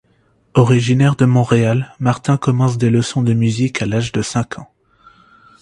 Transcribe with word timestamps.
Originaire 0.55 1.15
de 1.15 1.25
Montréal, 1.25 1.93
Martin 1.99 2.35
commence 2.35 2.79
des 2.79 2.89
leçons 2.89 3.21
de 3.21 3.33
musique 3.33 3.83
à 3.83 3.85
l'âge 3.85 4.11
de 4.11 4.23
cinq 4.23 4.57
ans. 4.57 4.73